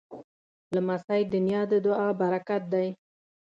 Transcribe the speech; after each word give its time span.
لمسی 0.75 1.21
د 1.31 1.33
نیا 1.45 1.61
د 1.71 1.73
دعا 1.85 2.07
پرکت 2.19 2.63
دی. 2.73 2.87